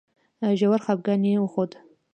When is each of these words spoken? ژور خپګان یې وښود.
ژور 0.59 0.79
خپګان 0.85 1.21
یې 1.29 1.41
وښود. 1.41 1.71